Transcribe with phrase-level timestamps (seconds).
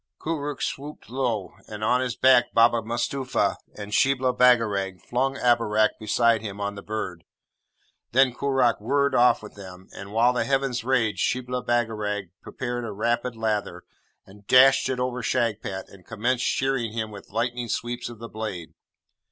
[0.19, 6.59] Koorookh swooped low, on his back Baba Mustapha, and Shibli Bagarag flung Abarak beside him
[6.59, 7.23] on the bird.
[8.11, 12.91] Then Koorookh whirred off with them; and while the heavens raged, Shibli Bagarag prepared a
[12.91, 13.83] rapid lather,
[14.25, 18.73] and dashed it over Shagpat, and commenced shearing him with lightning sweeps of the blade.